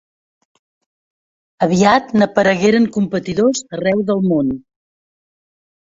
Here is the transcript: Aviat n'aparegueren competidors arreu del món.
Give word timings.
Aviat 1.67 2.09
n'aparegueren 2.19 2.89
competidors 2.97 3.63
arreu 3.79 4.05
del 4.11 4.29
món. 4.33 4.51